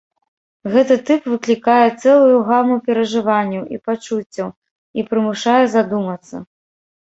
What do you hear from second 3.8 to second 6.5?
пачуццяў і прымушае задумацца.